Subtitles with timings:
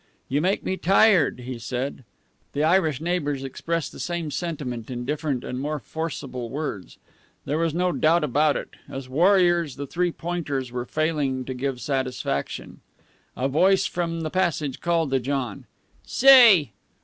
[0.29, 2.03] "You make me tired," he said.
[2.53, 6.97] The Irish neighbors expressed the same sentiment in different and more forcible words.
[7.45, 11.79] There was no doubt about it as warriors, the Three Pointers were failing to give
[11.79, 12.81] satisfaction.
[13.37, 15.65] A voice from the passage called to John.
[16.03, 16.71] "Say!"